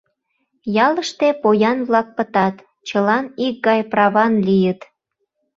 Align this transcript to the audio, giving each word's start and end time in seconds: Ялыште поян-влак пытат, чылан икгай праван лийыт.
Ялыште 0.85 1.27
поян-влак 1.41 2.07
пытат, 2.17 2.55
чылан 2.87 3.25
икгай 3.45 3.81
праван 3.91 4.33
лийыт. 4.47 4.79